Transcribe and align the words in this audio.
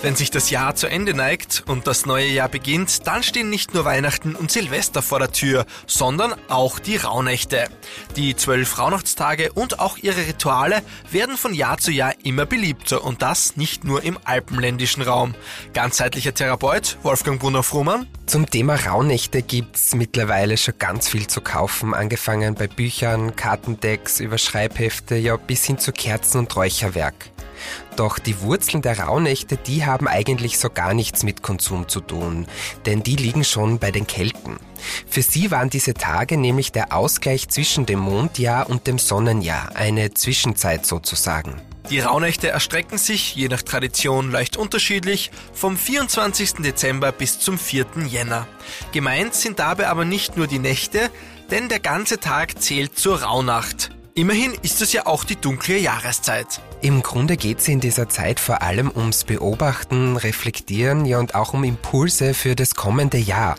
Wenn 0.00 0.14
sich 0.14 0.30
das 0.30 0.50
Jahr 0.50 0.76
zu 0.76 0.86
Ende 0.86 1.12
neigt 1.12 1.64
und 1.66 1.88
das 1.88 2.06
neue 2.06 2.28
Jahr 2.28 2.48
beginnt, 2.48 3.04
dann 3.08 3.24
stehen 3.24 3.50
nicht 3.50 3.74
nur 3.74 3.84
Weihnachten 3.84 4.36
und 4.36 4.48
Silvester 4.48 5.02
vor 5.02 5.18
der 5.18 5.32
Tür, 5.32 5.66
sondern 5.88 6.36
auch 6.48 6.78
die 6.78 6.96
Rauhnächte. 6.96 7.64
Die 8.14 8.36
zwölf 8.36 8.78
Rauhnachtstage 8.78 9.50
und 9.52 9.80
auch 9.80 9.98
ihre 9.98 10.28
Rituale 10.28 10.82
werden 11.10 11.36
von 11.36 11.52
Jahr 11.52 11.78
zu 11.78 11.90
Jahr 11.90 12.12
immer 12.22 12.46
beliebter 12.46 13.02
und 13.02 13.22
das 13.22 13.56
nicht 13.56 13.82
nur 13.82 14.04
im 14.04 14.18
alpenländischen 14.22 15.02
Raum. 15.02 15.34
Ganzheitlicher 15.74 16.32
Therapeut 16.32 16.96
Wolfgang 17.02 17.40
Brunner-Frumann. 17.40 18.06
Zum 18.26 18.48
Thema 18.48 18.76
Rauhnächte 18.76 19.42
gibt's 19.42 19.96
mittlerweile 19.96 20.58
schon 20.58 20.78
ganz 20.78 21.08
viel 21.08 21.26
zu 21.26 21.40
kaufen, 21.40 21.92
angefangen 21.92 22.54
bei 22.54 22.68
Büchern, 22.68 23.34
Kartendecks, 23.34 24.20
über 24.20 24.38
Schreibhefte, 24.38 25.16
ja 25.16 25.36
bis 25.36 25.64
hin 25.64 25.78
zu 25.78 25.90
Kerzen 25.90 26.38
und 26.38 26.54
Räucherwerk. 26.54 27.32
Doch 27.96 28.18
die 28.18 28.40
Wurzeln 28.40 28.82
der 28.82 28.98
Rauhnächte, 28.98 29.56
die 29.56 29.84
haben 29.84 30.08
eigentlich 30.08 30.58
so 30.58 30.70
gar 30.70 30.94
nichts 30.94 31.22
mit 31.22 31.42
Konsum 31.42 31.88
zu 31.88 32.00
tun, 32.00 32.46
denn 32.86 33.02
die 33.02 33.16
liegen 33.16 33.44
schon 33.44 33.78
bei 33.78 33.90
den 33.90 34.06
Kelten. 34.06 34.58
Für 35.06 35.22
sie 35.22 35.50
waren 35.50 35.70
diese 35.70 35.94
Tage 35.94 36.36
nämlich 36.36 36.72
der 36.72 36.92
Ausgleich 36.92 37.48
zwischen 37.48 37.86
dem 37.86 37.98
Mondjahr 37.98 38.68
und 38.68 38.86
dem 38.86 38.98
Sonnenjahr, 38.98 39.74
eine 39.74 40.14
Zwischenzeit 40.14 40.86
sozusagen. 40.86 41.60
Die 41.90 42.00
Rauhnächte 42.00 42.48
erstrecken 42.48 42.98
sich, 42.98 43.34
je 43.34 43.48
nach 43.48 43.62
Tradition 43.62 44.30
leicht 44.30 44.58
unterschiedlich, 44.58 45.30
vom 45.54 45.78
24. 45.78 46.54
Dezember 46.56 47.12
bis 47.12 47.40
zum 47.40 47.58
4. 47.58 47.86
Jänner. 48.06 48.46
Gemeint 48.92 49.34
sind 49.34 49.58
dabei 49.58 49.88
aber 49.88 50.04
nicht 50.04 50.36
nur 50.36 50.46
die 50.46 50.58
Nächte, 50.58 51.10
denn 51.50 51.70
der 51.70 51.80
ganze 51.80 52.20
Tag 52.20 52.60
zählt 52.60 52.98
zur 52.98 53.22
Rauhnacht. 53.22 53.90
Immerhin 54.14 54.52
ist 54.62 54.82
es 54.82 54.92
ja 54.92 55.06
auch 55.06 55.24
die 55.24 55.36
dunkle 55.36 55.78
Jahreszeit. 55.78 56.60
Im 56.80 57.02
Grunde 57.02 57.36
geht 57.36 57.58
es 57.58 57.66
in 57.66 57.80
dieser 57.80 58.08
Zeit 58.08 58.38
vor 58.38 58.62
allem 58.62 58.88
ums 58.94 59.24
Beobachten, 59.24 60.16
Reflektieren, 60.16 61.06
ja 61.06 61.18
und 61.18 61.34
auch 61.34 61.52
um 61.52 61.64
Impulse 61.64 62.34
für 62.34 62.54
das 62.54 62.76
kommende 62.76 63.18
Jahr. 63.18 63.56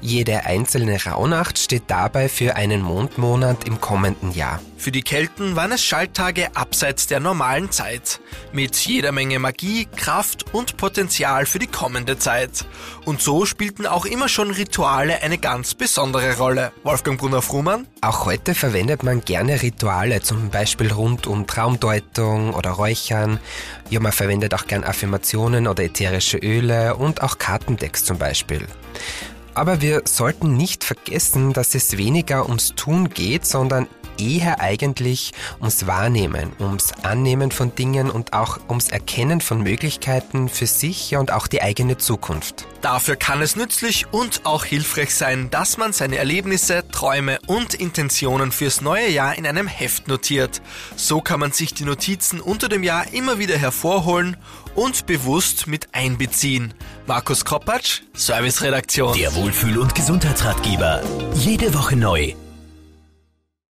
Jede 0.00 0.46
einzelne 0.46 1.04
Rauhnacht 1.04 1.58
steht 1.58 1.84
dabei 1.88 2.30
für 2.30 2.56
einen 2.56 2.80
Mondmonat 2.80 3.64
im 3.64 3.80
kommenden 3.80 4.32
Jahr. 4.32 4.60
Für 4.78 4.90
die 4.90 5.02
Kelten 5.02 5.54
waren 5.54 5.70
es 5.70 5.84
Schalttage 5.84 6.56
abseits 6.56 7.06
der 7.06 7.20
normalen 7.20 7.70
Zeit, 7.70 8.20
mit 8.52 8.74
jeder 8.74 9.12
Menge 9.12 9.38
Magie, 9.38 9.86
Kraft 9.94 10.52
und 10.52 10.76
Potenzial 10.76 11.46
für 11.46 11.60
die 11.60 11.68
kommende 11.68 12.18
Zeit. 12.18 12.64
Und 13.04 13.20
so 13.20 13.46
spielten 13.46 13.86
auch 13.86 14.06
immer 14.06 14.28
schon 14.28 14.50
Rituale 14.50 15.22
eine 15.22 15.38
ganz 15.38 15.74
besondere 15.74 16.36
Rolle. 16.36 16.72
Wolfgang 16.82 17.16
Brunner-Frumann? 17.16 17.86
Auch 18.00 18.26
heute 18.26 18.56
verwendet 18.56 19.04
man 19.04 19.20
gerne 19.20 19.62
Rituale, 19.62 20.20
zum 20.20 20.50
Beispiel 20.50 20.90
rund 20.90 21.28
um 21.28 21.46
Traumdeutung 21.46 22.52
oder 22.62 22.70
Räuchern. 22.70 23.40
Ja, 23.90 23.98
man 24.00 24.12
verwendet 24.12 24.54
auch 24.54 24.66
gern 24.66 24.84
Affirmationen 24.84 25.66
oder 25.66 25.82
ätherische 25.82 26.38
Öle 26.38 26.94
und 26.94 27.22
auch 27.22 27.38
Kartendecks 27.38 28.04
zum 28.04 28.18
Beispiel. 28.18 28.66
Aber 29.54 29.82
wir 29.82 30.02
sollten 30.04 30.56
nicht 30.56 30.84
vergessen, 30.84 31.52
dass 31.52 31.74
es 31.74 31.98
weniger 31.98 32.46
ums 32.46 32.74
Tun 32.74 33.10
geht, 33.10 33.44
sondern 33.44 33.86
eher 34.18 34.60
eigentlich 34.60 35.32
ums 35.60 35.86
Wahrnehmen, 35.86 36.52
ums 36.58 36.92
Annehmen 37.02 37.50
von 37.50 37.74
Dingen 37.74 38.10
und 38.10 38.32
auch 38.32 38.58
ums 38.68 38.88
Erkennen 38.88 39.40
von 39.40 39.62
Möglichkeiten 39.62 40.48
für 40.48 40.66
sich 40.66 41.16
und 41.16 41.32
auch 41.32 41.46
die 41.46 41.62
eigene 41.62 41.98
Zukunft. 41.98 42.66
Dafür 42.80 43.16
kann 43.16 43.40
es 43.42 43.54
nützlich 43.54 44.06
und 44.10 44.44
auch 44.44 44.64
hilfreich 44.64 45.14
sein, 45.14 45.50
dass 45.50 45.76
man 45.76 45.92
seine 45.92 46.16
Erlebnisse, 46.16 46.82
Träume 46.90 47.38
und 47.46 47.74
Intentionen 47.74 48.50
fürs 48.50 48.80
neue 48.80 49.08
Jahr 49.08 49.36
in 49.36 49.46
einem 49.46 49.68
Heft 49.68 50.08
notiert. 50.08 50.60
So 50.96 51.20
kann 51.20 51.40
man 51.40 51.52
sich 51.52 51.74
die 51.74 51.84
Notizen 51.84 52.40
unter 52.40 52.68
dem 52.68 52.82
Jahr 52.82 53.12
immer 53.12 53.38
wieder 53.38 53.56
hervorholen 53.56 54.36
und 54.74 55.06
bewusst 55.06 55.66
mit 55.66 55.88
einbeziehen. 55.92 56.74
Markus 57.06 57.44
Koppatsch, 57.44 58.00
Serviceredaktion. 58.14 59.16
Der 59.16 59.34
Wohlfühl- 59.34 59.78
und 59.78 59.94
Gesundheitsratgeber. 59.94 61.02
Jede 61.34 61.74
Woche 61.74 61.96
neu 61.96 62.34